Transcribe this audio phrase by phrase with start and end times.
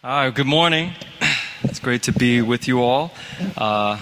[0.00, 0.92] Hi, good morning.
[1.64, 3.10] It's great to be with you all.
[3.56, 3.98] Uh,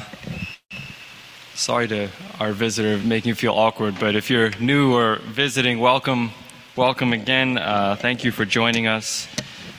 [1.55, 6.33] sorry to our visitor making you feel awkward, but if you're new or visiting, welcome,
[6.77, 7.57] welcome again.
[7.57, 9.27] Uh, thank you for joining us.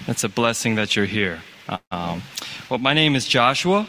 [0.07, 1.43] It's a blessing that you're here.
[1.91, 2.23] Um,
[2.67, 3.85] well, my name is Joshua,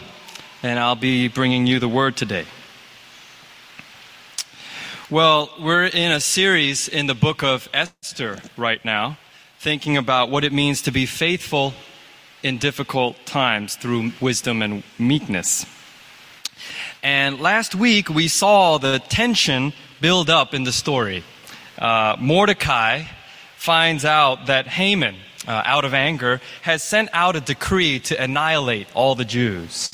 [0.62, 2.44] and I'll be bringing you the word today.
[5.08, 9.16] Well, we're in a series in the book of Esther right now,
[9.58, 11.72] thinking about what it means to be faithful
[12.42, 15.66] in difficult times through wisdom and meekness.
[17.02, 21.24] And last week we saw the tension build up in the story.
[21.78, 23.04] Uh, Mordecai
[23.56, 28.88] finds out that Haman, uh, out of anger, has sent out a decree to annihilate
[28.94, 29.90] all the Jews.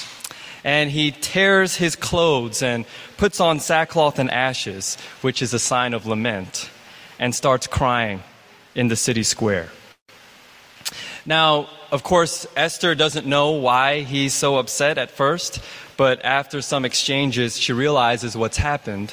[0.64, 2.86] And he tears his clothes and
[3.18, 6.70] puts on sackcloth and ashes, which is a sign of lament,
[7.18, 8.22] and starts crying
[8.74, 9.68] in the city square.
[11.26, 15.60] Now, of course, Esther doesn't know why he's so upset at first,
[15.96, 19.12] but after some exchanges, she realizes what's happened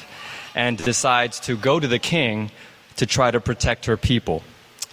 [0.54, 2.50] and decides to go to the king
[2.96, 4.42] to try to protect her people,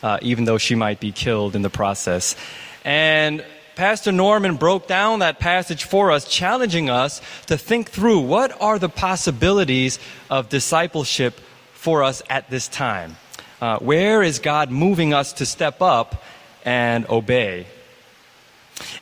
[0.01, 2.37] uh, even though she might be killed in the process.
[2.85, 3.43] And
[3.75, 8.79] Pastor Norman broke down that passage for us, challenging us to think through what are
[8.79, 11.39] the possibilities of discipleship
[11.73, 13.17] for us at this time.
[13.61, 16.23] Uh, where is God moving us to step up
[16.69, 17.65] and obey.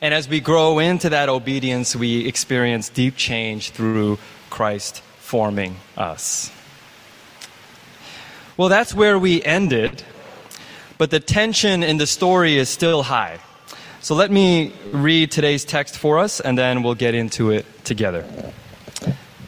[0.00, 6.50] And as we grow into that obedience, we experience deep change through Christ forming us.
[8.56, 10.02] Well, that's where we ended,
[10.96, 13.38] but the tension in the story is still high.
[14.00, 18.24] So let me read today's text for us, and then we'll get into it together.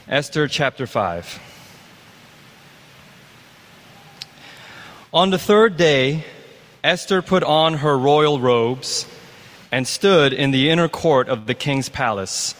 [0.06, 1.40] Esther chapter 5.
[5.14, 6.26] On the third day,
[6.82, 9.06] Esther put on her royal robes
[9.70, 12.54] and stood in the inner court of the king's palace,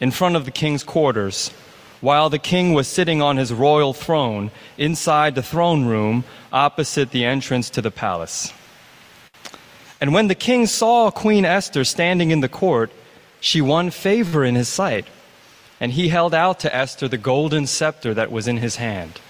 [0.00, 1.50] in front of the king's quarters,
[2.00, 7.24] while the king was sitting on his royal throne inside the throne room opposite the
[7.24, 8.52] entrance to the palace.
[10.00, 12.90] And when the king saw Queen Esther standing in the court,
[13.40, 15.06] she won favor in his sight,
[15.78, 19.20] and he held out to Esther the golden scepter that was in his hand.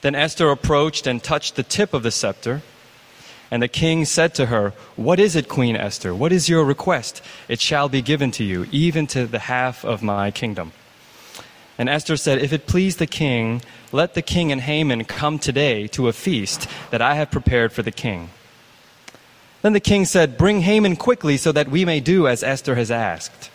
[0.00, 2.62] Then Esther approached and touched the tip of the scepter.
[3.52, 6.14] And the king said to her, What is it, Queen Esther?
[6.14, 7.20] What is your request?
[7.48, 10.72] It shall be given to you, even to the half of my kingdom.
[11.76, 13.60] And Esther said, If it please the king,
[13.92, 17.82] let the king and Haman come today to a feast that I have prepared for
[17.82, 18.30] the king.
[19.60, 22.90] Then the king said, Bring Haman quickly so that we may do as Esther has
[22.90, 23.50] asked.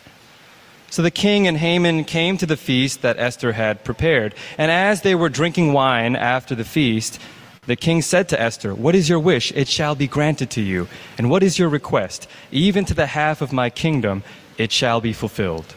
[0.90, 4.36] So the king and Haman came to the feast that Esther had prepared.
[4.58, 7.20] And as they were drinking wine after the feast,
[7.68, 9.52] the king said to Esther, What is your wish?
[9.52, 10.88] It shall be granted to you.
[11.18, 12.26] And what is your request?
[12.50, 14.22] Even to the half of my kingdom,
[14.56, 15.74] it shall be fulfilled.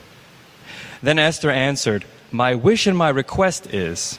[1.03, 4.17] Then Esther answered, My wish and my request is,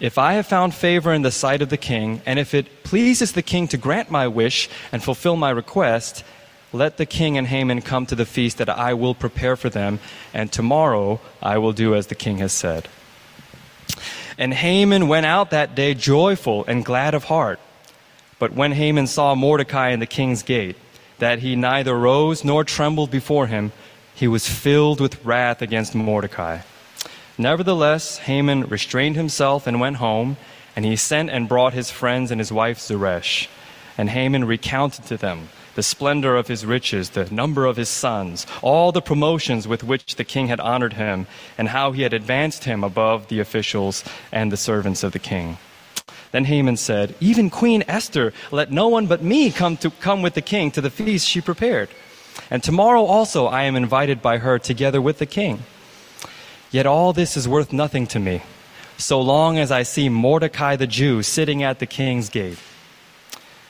[0.00, 3.32] if I have found favor in the sight of the king, and if it pleases
[3.32, 6.24] the king to grant my wish and fulfill my request,
[6.72, 10.00] let the king and Haman come to the feast that I will prepare for them,
[10.32, 12.88] and tomorrow I will do as the king has said.
[14.42, 17.60] And Haman went out that day joyful and glad of heart.
[18.40, 20.74] But when Haman saw Mordecai in the king's gate,
[21.20, 23.70] that he neither rose nor trembled before him,
[24.16, 26.62] he was filled with wrath against Mordecai.
[27.38, 30.36] Nevertheless, Haman restrained himself and went home,
[30.74, 33.48] and he sent and brought his friends and his wife Zeresh.
[33.96, 38.46] And Haman recounted to them the splendor of his riches, the number of his sons,
[38.60, 42.64] all the promotions with which the king had honored him, and how he had advanced
[42.64, 45.58] him above the officials and the servants of the king.
[46.32, 50.34] Then Haman said, Even Queen Esther, let no one but me come, to, come with
[50.34, 51.90] the king to the feast she prepared.
[52.50, 55.62] And tomorrow also I am invited by her together with the king.
[56.70, 58.42] Yet all this is worth nothing to me,
[58.96, 62.58] so long as I see Mordecai the Jew sitting at the king's gate.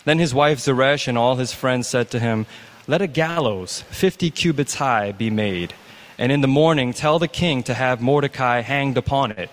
[0.05, 2.47] Then his wife Zeresh and all his friends said to him,
[2.87, 5.75] Let a gallows, fifty cubits high, be made,
[6.19, 9.51] and in the morning tell the king to have Mordecai hanged upon it.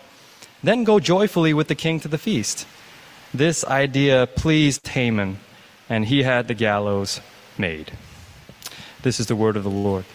[0.64, 2.68] Then go joyfully with the king to the feast.
[3.34, 5.40] This idea pleased Haman,
[5.88, 7.22] and he had the gallows
[7.58, 7.92] made.
[9.04, 10.06] This is the word of the Lord.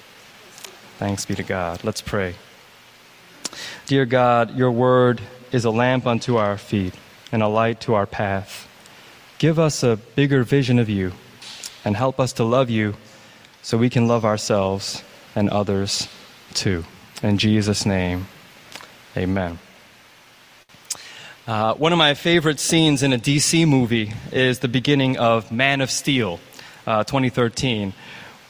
[0.99, 1.83] Thanks be to God.
[1.85, 2.35] Let's pray.
[3.87, 5.21] Dear God, your word
[5.53, 6.95] is a lamp unto our feet
[7.31, 8.69] and a light to our path.
[9.44, 11.12] Give us a bigger vision of you
[11.85, 12.94] and help us to love you
[13.61, 15.05] so we can love ourselves
[15.37, 16.08] and others
[16.55, 16.87] too.
[17.23, 18.26] In Jesus' name,
[19.14, 19.58] amen.
[21.46, 25.82] Uh, one of my favorite scenes in a DC movie is the beginning of Man
[25.82, 26.41] of Steel,
[26.87, 27.93] uh, 2013,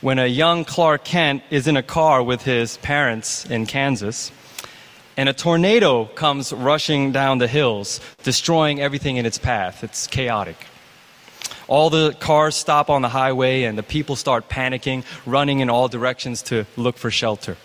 [0.01, 4.31] when a young Clark Kent is in a car with his parents in Kansas,
[5.17, 9.83] and a tornado comes rushing down the hills, destroying everything in its path.
[9.83, 10.69] It's chaotic.
[11.69, 15.89] All the cars stop on the highway, and the people start panicking, running in all
[15.89, 17.57] directions to look for shelter.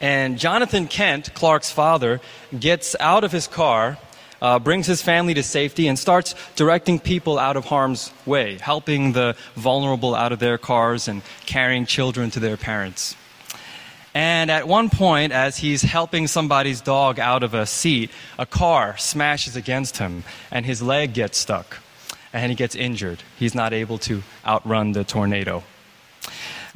[0.00, 2.20] And Jonathan Kent, Clark's father,
[2.58, 3.98] gets out of his car
[4.44, 9.12] uh, brings his family to safety and starts directing people out of harm's way, helping
[9.12, 13.16] the vulnerable out of their cars and carrying children to their parents.
[14.12, 18.98] And at one point, as he's helping somebody's dog out of a seat, a car
[18.98, 21.78] smashes against him and his leg gets stuck
[22.34, 23.22] and he gets injured.
[23.38, 25.62] He's not able to outrun the tornado.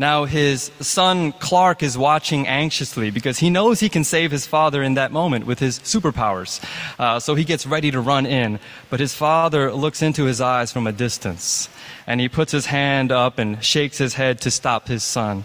[0.00, 4.80] Now, his son Clark is watching anxiously because he knows he can save his father
[4.80, 6.62] in that moment with his superpowers.
[7.00, 8.60] Uh, so he gets ready to run in,
[8.90, 11.68] but his father looks into his eyes from a distance
[12.06, 15.44] and he puts his hand up and shakes his head to stop his son.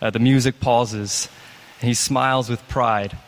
[0.00, 1.28] Uh, the music pauses
[1.80, 3.18] and he smiles with pride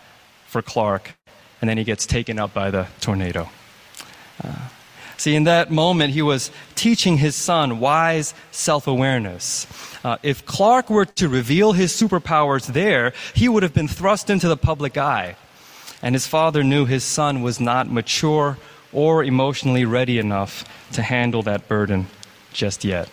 [0.46, 1.14] for Clark,
[1.60, 3.48] and then he gets taken up by the tornado.
[4.42, 4.68] Uh,
[5.22, 9.68] See, in that moment, he was teaching his son wise self awareness.
[10.04, 14.48] Uh, if Clark were to reveal his superpowers there, he would have been thrust into
[14.48, 15.36] the public eye.
[16.02, 18.58] And his father knew his son was not mature
[18.92, 20.64] or emotionally ready enough
[20.94, 22.08] to handle that burden
[22.52, 23.08] just yet.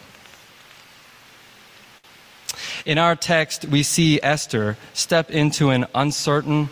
[2.88, 6.70] In our text, we see Esther step into an uncertain,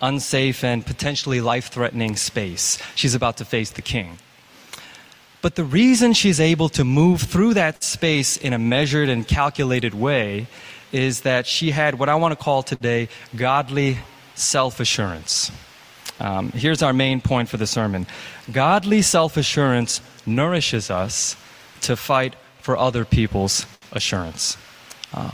[0.00, 2.78] unsafe, and potentially life threatening space.
[2.94, 4.18] She's about to face the king.
[5.46, 9.94] But the reason she's able to move through that space in a measured and calculated
[9.94, 10.48] way
[10.90, 13.98] is that she had what I want to call today godly
[14.34, 15.52] self assurance.
[16.18, 18.08] Um, here's our main point for the sermon
[18.50, 21.36] Godly self assurance nourishes us
[21.82, 24.56] to fight for other people's assurance.
[25.14, 25.30] Uh,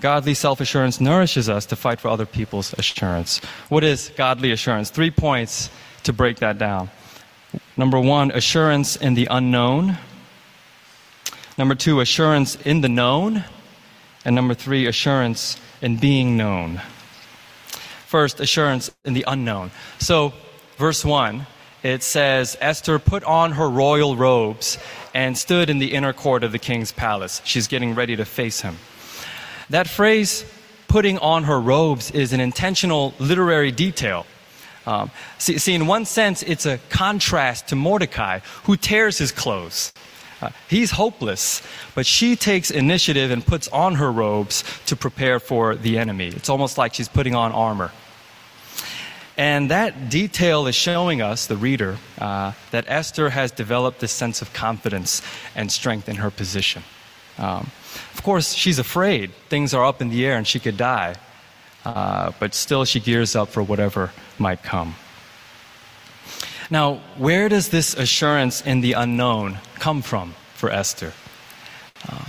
[0.00, 3.44] godly self assurance nourishes us to fight for other people's assurance.
[3.68, 4.88] What is godly assurance?
[4.88, 5.68] Three points
[6.04, 6.88] to break that down.
[7.76, 9.98] Number one, assurance in the unknown.
[11.56, 13.44] Number two, assurance in the known.
[14.24, 16.80] And number three, assurance in being known.
[18.06, 19.70] First, assurance in the unknown.
[19.98, 20.32] So,
[20.76, 21.46] verse 1,
[21.82, 24.78] it says Esther put on her royal robes
[25.14, 27.40] and stood in the inner court of the king's palace.
[27.44, 28.76] She's getting ready to face him.
[29.70, 30.44] That phrase,
[30.88, 34.26] putting on her robes, is an intentional literary detail.
[34.90, 39.92] Um, see, see, in one sense, it's a contrast to Mordecai, who tears his clothes.
[40.42, 41.62] Uh, he's hopeless,
[41.94, 46.26] but she takes initiative and puts on her robes to prepare for the enemy.
[46.26, 47.92] It's almost like she's putting on armor.
[49.36, 54.42] And that detail is showing us, the reader, uh, that Esther has developed this sense
[54.42, 55.22] of confidence
[55.54, 56.82] and strength in her position.
[57.38, 57.70] Um,
[58.12, 59.30] of course, she's afraid.
[59.48, 61.14] Things are up in the air and she could die.
[61.84, 64.94] Uh, but still she gears up for whatever might come.
[66.70, 71.12] Now, where does this assurance in the unknown come from for Esther?
[72.08, 72.24] Uh,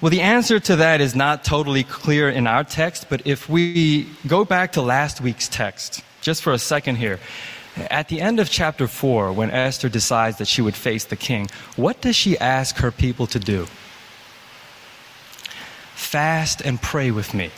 [0.00, 4.08] well, the answer to that is not totally clear in our text, but if we
[4.26, 7.18] go back to last week's text, just for a second here,
[7.76, 11.48] at the end of chapter 4, when Esther decides that she would face the king,
[11.76, 13.66] what does she ask her people to do?
[15.94, 17.50] Fast and pray with me.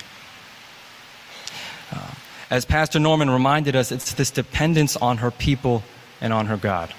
[1.92, 2.14] Uh,
[2.50, 5.82] as Pastor Norman reminded us, it's this dependence on her people
[6.20, 6.92] and on her God.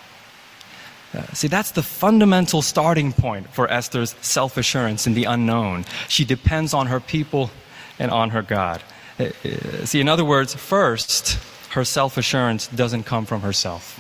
[1.14, 5.86] Uh, see, that's the fundamental starting point for Esther's self assurance in the unknown.
[6.08, 7.52] She depends on her people
[8.00, 8.82] and on her God.
[9.20, 11.38] Uh, uh see, in other words, first,
[11.70, 14.00] her self assurance doesn't come from herself,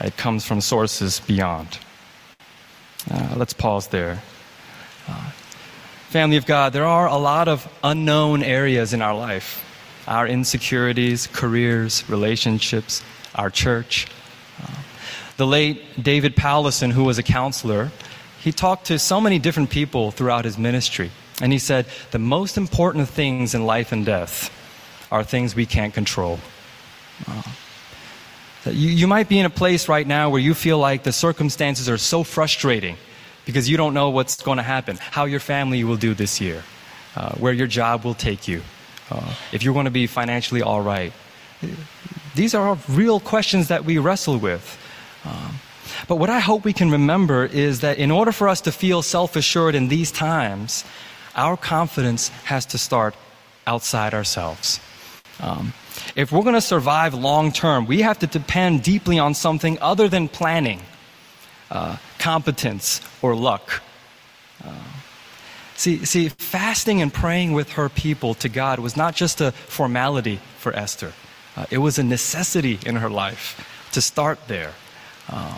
[0.00, 1.78] it comes from sources beyond.
[3.10, 4.22] Uh, let's pause there.
[5.08, 5.30] Uh,
[6.10, 9.63] family of God, there are a lot of unknown areas in our life
[10.06, 13.02] our insecurities, careers, relationships,
[13.34, 14.06] our church.
[14.62, 14.70] Uh,
[15.36, 17.90] the late David Powlison, who was a counselor,
[18.40, 21.10] he talked to so many different people throughout his ministry.
[21.40, 24.50] And he said, The most important things in life and death
[25.10, 26.38] are things we can't control.
[27.26, 27.42] Uh,
[28.66, 31.88] you, you might be in a place right now where you feel like the circumstances
[31.88, 32.96] are so frustrating
[33.44, 36.62] because you don't know what's going to happen, how your family will do this year,
[37.16, 38.62] uh, where your job will take you,
[39.10, 41.12] uh, if you're going to be financially all right.
[42.34, 44.78] These are real questions that we wrestle with.
[45.24, 45.56] Um,
[46.08, 49.02] but what I hope we can remember is that in order for us to feel
[49.02, 50.84] self assured in these times,
[51.36, 53.14] our confidence has to start
[53.66, 54.80] outside ourselves.
[55.40, 55.72] Um,
[56.16, 60.08] if we're going to survive long term, we have to depend deeply on something other
[60.08, 60.80] than planning,
[61.70, 63.82] uh, competence, or luck.
[64.64, 64.72] Uh,
[65.76, 70.40] See, see, fasting and praying with her people to God was not just a formality
[70.58, 71.12] for Esther,
[71.56, 74.72] uh, it was a necessity in her life to start there.
[75.28, 75.54] Um,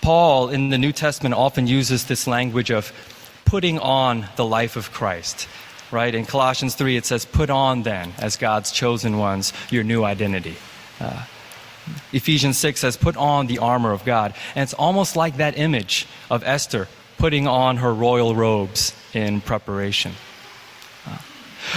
[0.00, 2.92] Paul in the New Testament often uses this language of
[3.44, 5.48] putting on the life of Christ.
[5.90, 6.14] Right?
[6.14, 10.56] In Colossians 3, it says, Put on then, as God's chosen ones, your new identity.
[10.98, 11.24] Uh,
[12.12, 14.34] Ephesians 6 says, Put on the armor of God.
[14.54, 20.12] And it's almost like that image of Esther putting on her royal robes in preparation.
[21.06, 21.18] Uh,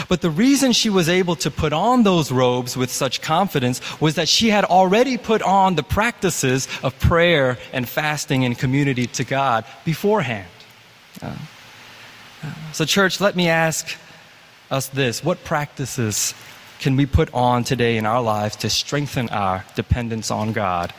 [0.09, 4.15] but the reason she was able to put on those robes with such confidence was
[4.15, 9.23] that she had already put on the practices of prayer and fasting and community to
[9.23, 10.47] God beforehand.
[11.21, 11.35] Uh,
[12.43, 13.97] uh, so, church, let me ask
[14.69, 16.33] us this what practices
[16.79, 20.93] can we put on today in our lives to strengthen our dependence on God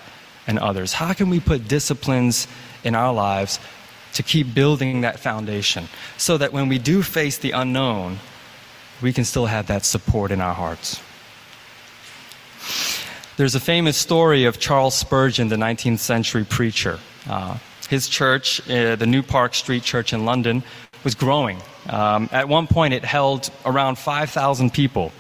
[0.47, 0.93] and others?
[0.93, 2.49] How can we put disciplines
[2.83, 3.61] in our lives
[4.15, 8.19] to keep building that foundation so that when we do face the unknown,
[9.03, 11.01] we can still have that support in our hearts?
[13.37, 16.99] There's a famous story of Charles Spurgeon, the 19th century preacher.
[17.29, 20.65] Uh, his church, uh, the New Park Street Church in London,
[21.05, 21.63] was growing.
[21.89, 25.13] Um, at one point, it held around 5,000 people.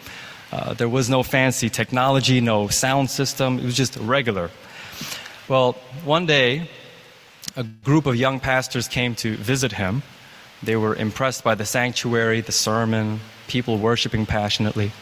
[0.50, 3.59] Uh, there was no fancy technology, no sound system.
[3.59, 4.50] It was just regular.
[5.47, 6.68] Well, one day,
[7.57, 10.02] a group of young pastors came to visit him.
[10.62, 14.92] They were impressed by the sanctuary, the sermon, people worshiping passionately.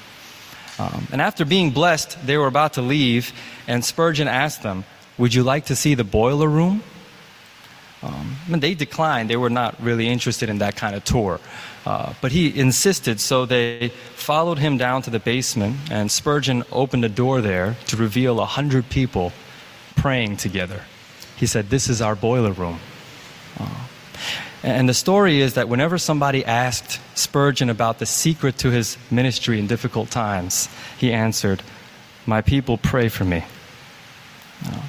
[0.78, 3.32] Um, and after being blessed, they were about to leave,
[3.66, 4.84] and Spurgeon asked them,
[5.18, 6.82] Would you like to see the boiler room?
[8.02, 9.30] Um, and they declined.
[9.30, 11.40] They were not really interested in that kind of tour.
[11.86, 17.04] Uh, but he insisted, so they followed him down to the basement, and Spurgeon opened
[17.04, 19.32] a door there to reveal a hundred people
[19.94, 20.82] praying together.
[21.36, 22.80] He said, This is our boiler room.
[23.58, 23.86] Uh,
[24.62, 29.58] and the story is that whenever somebody asked Spurgeon about the secret to his ministry
[29.58, 31.62] in difficult times, he answered,
[32.26, 33.44] My people pray for me.
[34.66, 34.82] Uh,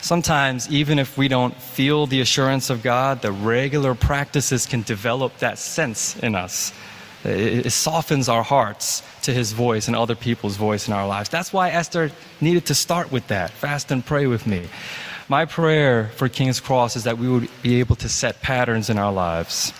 [0.00, 5.36] Sometimes, even if we don't feel the assurance of God, the regular practices can develop
[5.38, 6.72] that sense in us.
[7.24, 11.28] It, it, softens our hearts to His voice and other people's voice in our lives.
[11.28, 14.68] That's why Esther needed to start with that fast and pray with me.
[15.30, 18.96] My prayer for King's Cross is that we would be able to set patterns in
[18.96, 19.74] our lives,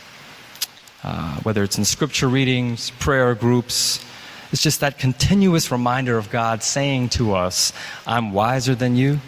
[1.02, 4.04] uh, whether it's in scripture readings, prayer groups.
[4.52, 7.72] It's just that continuous reminder of God saying to us,
[8.06, 9.20] I'm wiser than you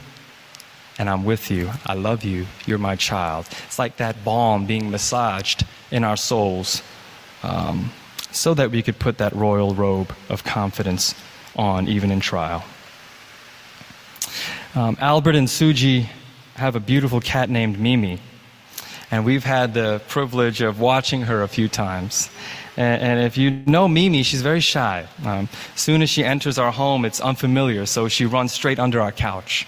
[0.98, 1.70] and I'm with you.
[1.86, 2.46] I love you.
[2.66, 3.48] You're my child.
[3.64, 6.82] It's like that balm being massaged in our souls
[7.42, 7.92] um,
[8.30, 11.14] so that we could put that royal robe of confidence
[11.56, 12.62] on even in trial.
[14.72, 16.06] Um, Albert and Suji
[16.54, 18.20] have a beautiful cat named Mimi,
[19.10, 22.30] and we've had the privilege of watching her a few times.
[22.76, 25.08] And, and if you know Mimi, she's very shy.
[25.24, 29.10] Um, soon as she enters our home, it's unfamiliar, so she runs straight under our
[29.10, 29.66] couch.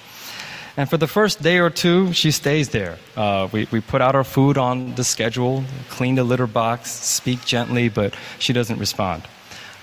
[0.76, 2.97] And for the first day or two, she stays there.
[3.16, 7.44] Uh, we, we put out our food on the schedule, clean the litter box, speak
[7.44, 9.25] gently, but she doesn't respond.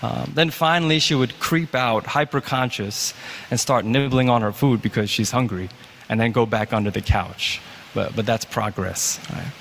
[0.02, 3.14] Um, then finally, she would creep out, hyperconscious,
[3.52, 5.70] and start nibbling on her food because she's hungry,
[6.08, 7.62] and then go back under the couch.
[7.94, 9.20] But, but that's progress.
[9.34, 9.52] Right?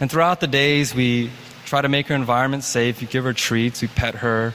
[0.00, 1.30] And throughout the days, we
[1.64, 3.00] try to make her environment safe.
[3.00, 4.54] We give her treats, we pet her.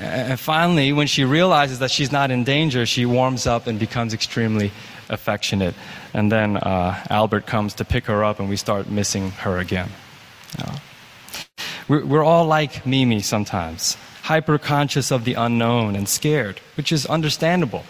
[0.00, 4.14] And finally, when she realizes that she's not in danger, she warms up and becomes
[4.14, 4.72] extremely
[5.10, 5.74] affectionate.
[6.14, 9.90] And then uh, Albert comes to pick her up, and we start missing her again.
[11.88, 17.06] We're, we're all like Mimi sometimes, hyper conscious of the unknown and scared, which is
[17.06, 17.84] understandable.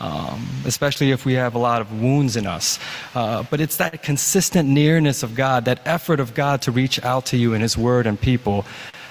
[0.00, 2.78] Um, especially if we have a lot of wounds in us.
[3.16, 7.26] Uh, but it's that consistent nearness of God, that effort of God to reach out
[7.26, 8.64] to you in His Word and people,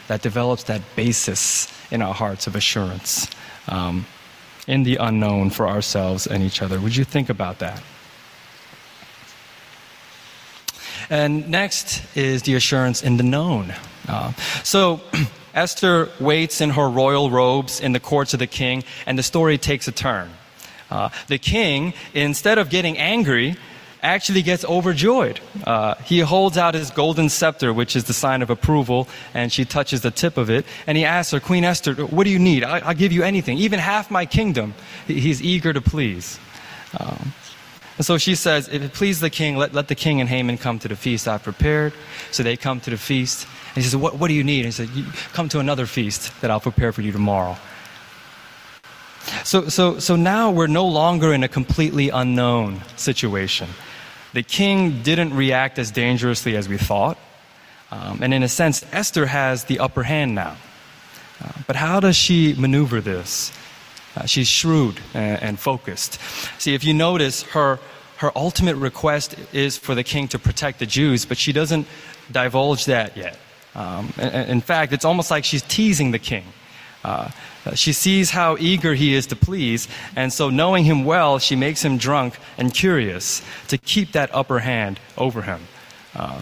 [0.07, 3.29] that develops that basis in our hearts of assurance.
[3.67, 4.05] Um,
[4.67, 6.79] in the unknown for ourselves and each other.
[6.79, 7.81] Would you think about that?
[11.09, 13.73] And next is the assurance in the known.
[14.07, 14.33] Uh,
[14.63, 14.99] so,
[15.57, 19.57] Esther waits in her royal robes in the courts of the king, and the story
[19.57, 20.29] takes a turn.
[20.91, 23.57] Uh, the king, instead of getting angry,
[24.03, 25.39] actually gets overjoyed.
[25.65, 29.65] Uh, he holds out his golden scepter, which is the sign of approval, and she
[29.65, 30.63] touches the tip of it.
[30.85, 32.63] And he asks her, Queen Esther, what do you need?
[32.63, 34.75] I, will give you anything, even half my kingdom.
[35.07, 36.39] He's eager to please.
[36.99, 37.33] Um,
[37.97, 40.57] and so she says, If it please the king, let, let the king and Haman
[40.57, 41.93] come to the feast I've prepared.
[42.31, 43.47] So they come to the feast.
[43.75, 44.65] And he says, What, what do you need?
[44.65, 44.89] And he said,
[45.33, 47.57] Come to another feast that I'll prepare for you tomorrow.
[49.43, 53.67] So, so, so now we're no longer in a completely unknown situation.
[54.33, 57.17] The king didn't react as dangerously as we thought.
[57.89, 60.57] Um, and in a sense, Esther has the upper hand now.
[61.43, 63.51] Uh, but how does she maneuver this?
[64.17, 66.19] Uh, she's shrewd and, and, focused.
[66.57, 67.77] See, if you notice, her,
[68.17, 71.85] her ultimate request is for the king to protect the Jews, but she doesn't
[72.31, 73.37] divulge that yet.
[73.75, 76.45] Um, in fact, it's almost like she's teasing the king.
[77.03, 77.29] Uh,
[77.75, 81.85] she sees how eager he is to please, and so knowing him well, she makes
[81.85, 85.61] him drunk and curious to keep that upper hand over him.
[86.15, 86.41] Uh,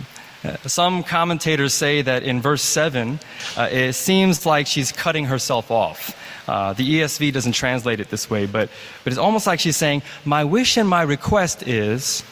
[0.66, 3.20] some commentators say that in verse 7,
[3.58, 6.16] uh, it seems like she's cutting herself off.
[6.48, 8.70] Uh, the ESV doesn't translate it this way, but,
[9.04, 12.24] but it's almost like she's saying, My wish and my request is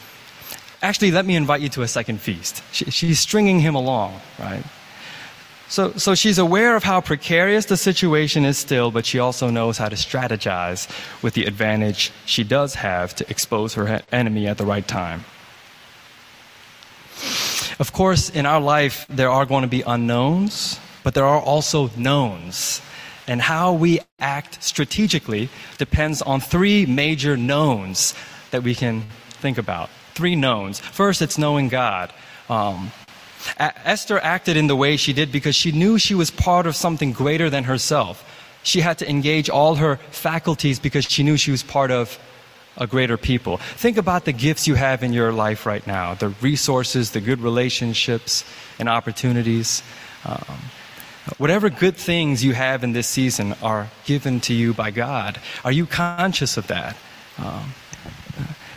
[0.81, 2.61] actually, let me invite you to a second feast.
[2.71, 4.63] She, she's stringing him along, right?
[5.69, 9.77] So, so she's aware of how precarious the situation is still, but she also knows
[9.79, 10.87] how to strategize
[11.23, 15.25] with the advantage she does have to expose her enemy at the right time.
[17.79, 21.89] Of course, in our life, there are going to be unknowns, but there are also
[21.97, 22.81] knowns.
[23.27, 28.13] And how we act strategically depends on three major knowns
[28.51, 29.03] that we can
[29.41, 29.89] think about.
[30.13, 30.79] Three knowns.
[30.79, 32.13] First, it's knowing God.
[32.49, 32.91] Um,
[33.57, 37.11] Esther acted in the way she did because she knew she was part of something
[37.11, 38.23] greater than herself.
[38.63, 42.17] She had to engage all her faculties because she knew she was part of
[42.77, 43.57] a greater people.
[43.57, 47.39] Think about the gifts you have in your life right now the resources, the good
[47.39, 48.43] relationships,
[48.79, 49.83] and opportunities.
[50.25, 50.57] Um,
[51.37, 55.39] whatever good things you have in this season are given to you by God.
[55.63, 56.95] Are you conscious of that?
[57.37, 57.73] Um,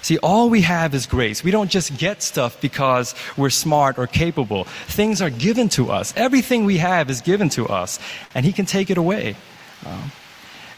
[0.06, 1.42] See, all we have is grace.
[1.42, 4.62] We don't just get stuff because we're smart or capable.
[4.86, 6.14] Things are given to us.
[6.16, 7.98] Everything we have is given to us,
[8.32, 9.34] and He can take it away.
[9.84, 10.12] Um,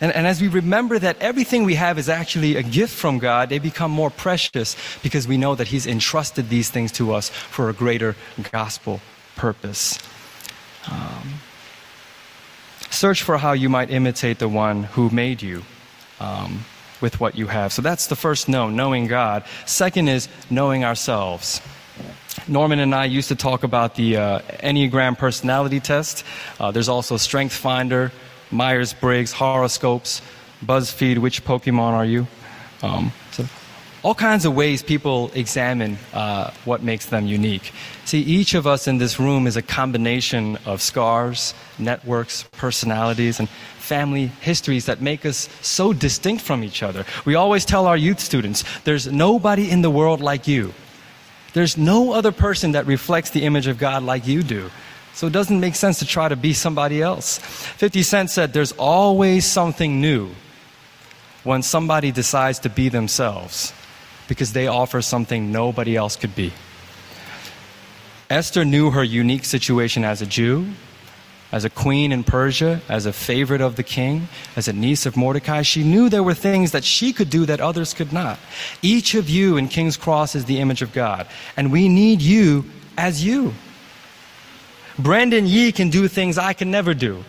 [0.00, 3.50] and, and, as we remember that everything we have is actually a gift from God,
[3.50, 7.68] they become more precious because we know that He's entrusted these things to us for
[7.68, 8.16] a greater
[8.50, 9.02] gospel
[9.37, 9.98] purpose.
[10.90, 11.34] Um,
[12.99, 15.62] search for how you might imitate the one who made you.
[16.20, 16.64] Um,
[17.01, 17.72] with what you have.
[17.72, 19.44] So that's the first know, knowing God.
[19.66, 21.61] Second is knowing ourselves.
[22.46, 26.25] Norman and I used to talk about the uh, Enneagram personality test.
[26.59, 28.11] Uh, there's also Strength Finder,
[28.51, 30.22] Myers Briggs, horoscopes,
[30.64, 32.27] BuzzFeed, which Pokemon are you?
[32.83, 33.12] Um,
[34.02, 37.72] all kinds of ways people examine uh, what makes them unique.
[38.04, 43.48] See, each of us in this room is a combination of scars, networks, personalities, and
[43.78, 47.04] family histories that make us so distinct from each other.
[47.24, 50.74] We always tell our youth students there's nobody in the world like you.
[51.54, 54.70] There's no other person that reflects the image of God like you do.
[55.14, 57.38] So it doesn't make sense to try to be somebody else.
[57.38, 60.30] 50 Cent said there's always something new
[61.42, 63.72] when somebody decides to be themselves
[64.29, 66.53] because they offer something nobody else could be.
[68.31, 70.67] Esther knew her unique situation as a Jew,
[71.51, 75.17] as a queen in Persia, as a favorite of the king, as a niece of
[75.17, 75.62] Mordecai.
[75.62, 78.38] She knew there were things that she could do that others could not.
[78.83, 82.67] Each of you in King's Cross is the image of God, and we need you
[82.99, 83.55] as you.
[84.99, 87.25] Brandon Yee can do things I can never do,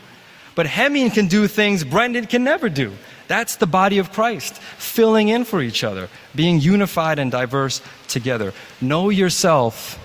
[0.55, 2.91] but Hemming can do things Brendan can never do.
[3.29, 8.53] That's the body of Christ, filling in for each other, being unified and diverse together.
[8.81, 9.99] Know yourself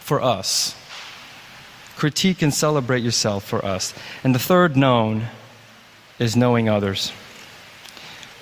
[0.00, 0.76] for us.
[1.96, 3.94] Critique and celebrate yourself for us.
[4.22, 5.28] And the third known
[6.18, 7.10] is knowing others.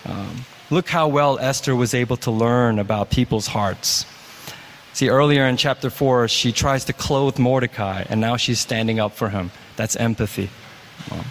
[0.04, 4.06] Um, look how well Esther was able to learn about people's hearts.
[4.92, 9.12] See, earlier in chapter 4, she tries to clothe Mordecai, and now she's standing up
[9.12, 9.52] for him.
[9.76, 10.50] That's empathy.
[11.12, 11.24] Well,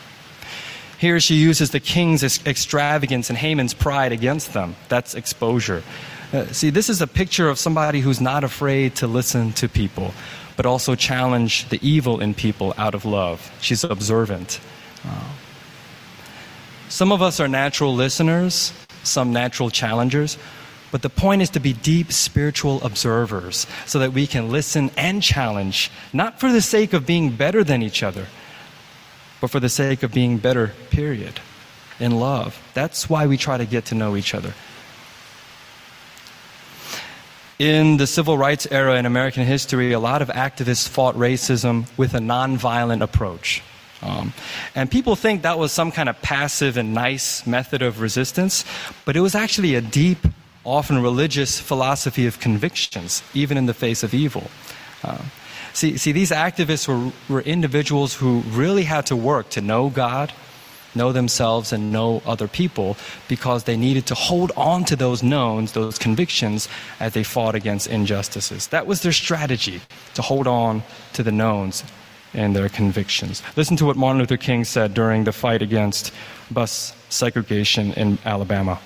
[0.97, 4.75] here she uses the king's extravagance and Haman's pride against them.
[4.88, 5.84] That's exposure.
[6.31, 10.13] Uh, see, this is a picture of somebody who's not afraid to listen to people,
[10.55, 13.51] but also challenge the evil in people out of love.
[13.62, 14.60] She's observant.
[15.05, 15.29] Uh,
[16.88, 18.71] some of us are natural listeners,
[19.03, 20.38] some natural challengers,
[20.91, 25.21] but the point is to be deep spiritual observers so that we can listen and
[25.21, 28.27] challenge, not for the sake of being better than each other
[29.45, 31.39] but for the sake of being better, period,
[31.99, 32.60] in love.
[32.73, 34.55] That's why we try to get to know each other.
[37.60, 42.15] In the civil rights era in American history, a lot of activists fought racism with
[42.15, 43.62] a nonviolent approach.
[44.01, 44.34] Um,
[44.73, 48.65] and people think that was some kind of passive and nice method of resistance,
[49.05, 50.25] but it was actually a deep,
[50.63, 54.49] often religious philosophy of convictions, even in the face of evil.
[55.03, 55.19] Uh,
[55.75, 60.31] See, see these activists were, were individuals who really had to work to know God,
[60.95, 62.95] know themselves and know other people
[63.27, 66.69] because they needed to hold on to those knowns, those convictions,
[67.01, 68.67] as they fought against injustices.
[68.67, 69.81] That was their strategy,
[70.13, 71.83] to hold on to the knowns
[72.33, 73.43] and their convictions.
[73.57, 76.13] Listen to what Martin Luther King said during the fight against
[76.49, 78.79] bus segregation in Alabama.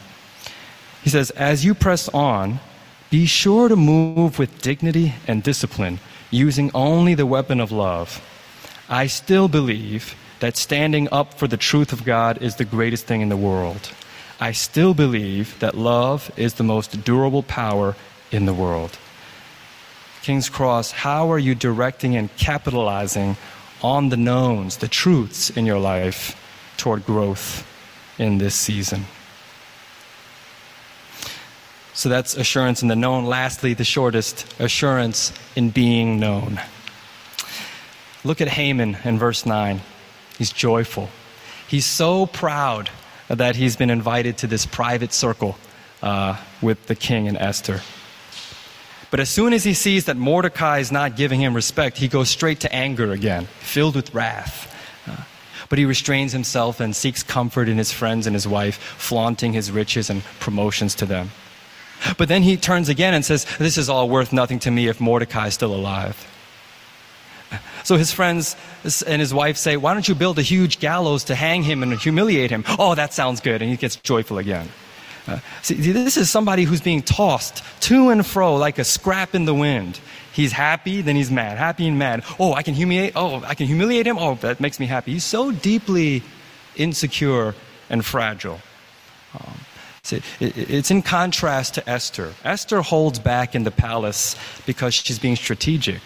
[1.03, 2.59] He says, As you press on,
[3.11, 5.99] be sure to move with dignity and discipline,
[6.31, 8.21] using only the weapon of love.
[8.89, 13.21] I still believe that standing up for the truth of God is the greatest thing
[13.21, 13.91] in the world.
[14.39, 17.95] I still believe that love is the most durable power
[18.31, 18.97] in the world.
[20.21, 23.35] King's Cross, how are you directing and capitalizing
[23.81, 26.35] on the knowns, the truths in your life
[26.77, 27.65] toward growth
[28.17, 29.05] in this season?
[31.99, 33.25] So that's assurance in the known.
[33.25, 36.61] Lastly, the shortest assurance in being known.
[38.23, 39.81] Look at Haman in verse 9.
[40.37, 41.09] He's joyful.
[41.67, 42.89] He's so proud
[43.27, 45.57] that he's been invited to this private circle
[46.01, 47.81] uh, with the king and Esther.
[49.11, 52.29] But as soon as he sees that Mordecai is not giving him respect, he goes
[52.29, 54.73] straight to anger again, filled with wrath.
[55.05, 55.17] Uh,
[55.67, 59.69] but he restrains himself and seeks comfort in his friends and his wife, flaunting his
[59.69, 61.31] riches and promotions to them.
[62.17, 64.99] But then he turns again and says, This is all worth nothing to me if
[64.99, 66.25] Mordecai is still alive.
[67.83, 68.55] So his friends
[69.07, 71.93] and his wife say, Why don't you build a huge gallows to hang him and
[71.93, 72.63] humiliate him?
[72.77, 73.61] Oh, that sounds good.
[73.61, 74.69] And he gets joyful again.
[75.27, 79.45] Uh, see, this is somebody who's being tossed to and fro like a scrap in
[79.45, 79.99] the wind.
[80.33, 81.57] He's happy, then he's mad.
[81.57, 82.23] Happy and mad.
[82.39, 83.13] Oh, I can humiliate.
[83.15, 84.17] Oh, I can humiliate him.
[84.17, 85.13] Oh, that makes me happy.
[85.13, 86.23] He's so deeply
[86.75, 87.55] insecure
[87.89, 88.59] and fragile.
[90.39, 92.33] It's in contrast to Esther.
[92.43, 96.01] Esther holds back in the palace because she's being strategic.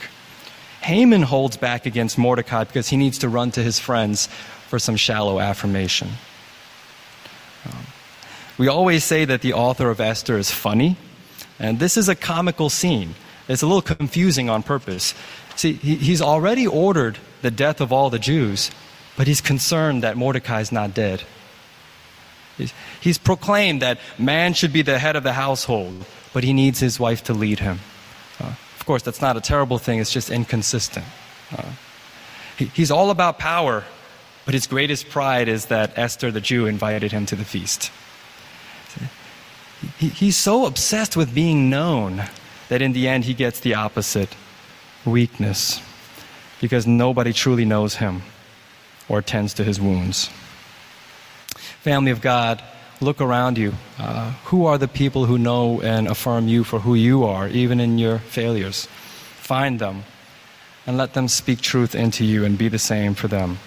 [0.82, 4.28] Haman holds back against Mordecai because he needs to run to his friends
[4.68, 6.10] for some shallow affirmation.
[7.66, 7.86] Um,
[8.58, 10.98] we always say that the author of Esther is funny,
[11.58, 13.16] and this is a comical scene.
[13.48, 15.14] It's a little confusing on purpose.
[15.56, 18.72] See, he, he's already ordered the death of all the Jews,
[19.16, 21.24] but he's concerned that Mordecai is not dead.
[22.58, 26.80] He's, he's proclaimed that man should be the head of the household, but he needs
[26.80, 27.80] his wife to lead him.
[28.40, 31.06] Uh, of course, that's not a terrible thing, it's just inconsistent.
[31.52, 31.72] Uh,
[32.58, 33.84] he, he's all about power,
[34.46, 37.92] but his greatest pride is that Esther the Jew invited him to the feast.
[39.98, 42.24] He, he's so obsessed with being known
[42.70, 44.36] that in the end he gets the opposite
[45.06, 45.82] weakness
[46.62, 48.22] because nobody truly knows him
[49.10, 50.30] or tends to his wounds.
[51.84, 52.64] Family of God,
[53.02, 53.74] look around you.
[54.00, 57.82] Uh, who are the people who know and affirm you for who you are, even
[57.82, 58.86] in your failures?
[59.36, 60.06] Find them
[60.88, 63.60] and let them speak truth into you and be the same for them.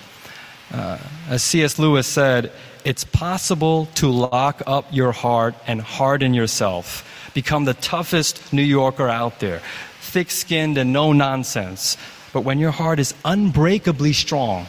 [0.72, 0.96] Uh,
[1.28, 1.78] as C.S.
[1.78, 2.52] Lewis said,
[2.86, 9.10] it's possible to lock up your heart and harden yourself, become the toughest New Yorker
[9.10, 9.60] out there,
[10.00, 11.98] thick skinned and no nonsense.
[12.32, 14.68] But when your heart is unbreakably strong,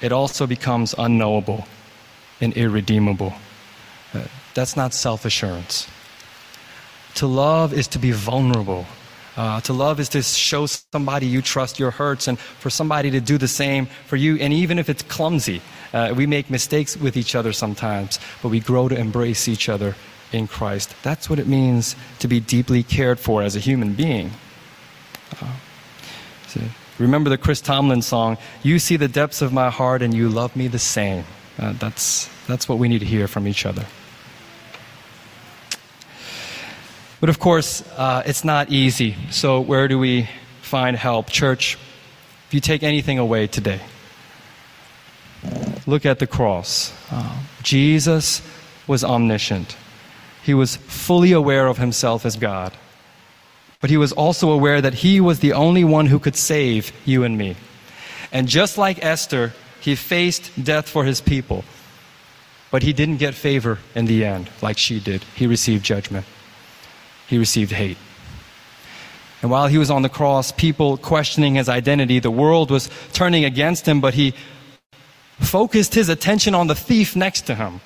[0.00, 1.64] it also becomes unknowable
[2.40, 3.34] and irredeemable.
[4.14, 4.22] Uh,
[4.54, 5.88] that's not self assurance.
[7.16, 8.86] To love is to be vulnerable.
[9.36, 13.20] Uh, to love is to show somebody you trust your hurts and for somebody to
[13.20, 14.36] do the same for you.
[14.36, 15.60] And even if it's clumsy,
[15.92, 19.94] uh, we make mistakes with each other sometimes, but we grow to embrace each other
[20.32, 20.94] in Christ.
[21.02, 24.30] That's what it means to be deeply cared for as a human being.
[25.40, 25.52] Uh,
[26.98, 30.56] remember the Chris Tomlin song, You See the Depths of My Heart and You Love
[30.56, 31.24] Me the Same.
[31.58, 33.86] Uh, that's, that's what we need to hear from each other.
[37.20, 39.16] But of course, uh, it's not easy.
[39.30, 40.28] So, where do we
[40.60, 41.30] find help?
[41.30, 41.78] Church,
[42.46, 43.80] if you take anything away today,
[45.86, 46.92] look at the cross.
[47.10, 48.42] Uh, Jesus
[48.86, 49.76] was omniscient,
[50.42, 52.72] he was fully aware of himself as God.
[53.80, 57.24] But he was also aware that he was the only one who could save you
[57.24, 57.56] and me.
[58.32, 61.64] And just like Esther, he faced death for his people.
[62.70, 65.22] But he didn't get favor in the end, like she did.
[65.34, 66.26] He received judgment,
[67.28, 67.98] he received hate.
[69.42, 73.44] And while he was on the cross, people questioning his identity, the world was turning
[73.44, 74.34] against him, but he
[75.38, 77.80] focused his attention on the thief next to him.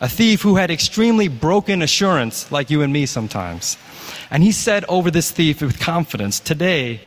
[0.00, 3.76] A thief who had extremely broken assurance, like you and me sometimes.
[4.30, 7.02] And he said over this thief with confidence, Today,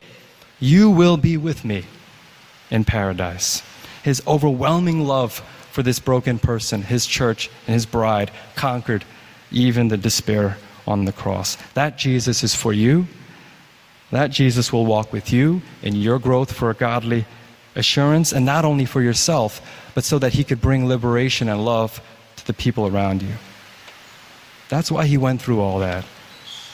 [0.59, 1.83] you will be with me
[2.71, 3.61] in paradise.
[4.07, 5.33] His overwhelming love
[5.73, 9.03] for this broken person, his church, and his bride conquered
[9.51, 11.57] even the despair on the cross.
[11.73, 13.07] That Jesus is for you.
[14.11, 17.25] That Jesus will walk with you in your growth for a godly
[17.75, 19.59] assurance, and not only for yourself,
[19.93, 21.99] but so that he could bring liberation and love
[22.37, 23.33] to the people around you.
[24.69, 26.05] That's why he went through all that,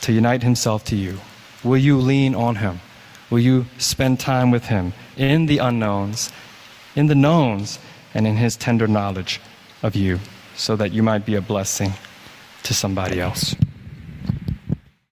[0.02, 1.19] to unite himself to you.
[1.63, 2.80] Will you lean on him?
[3.32, 6.32] Will you spend time with him in the unknowns,
[6.95, 7.79] in the knowns,
[8.13, 9.41] and in his tender knowledge
[9.82, 10.19] of you,
[10.56, 11.93] so that you might be a blessing
[12.63, 13.56] to somebody else?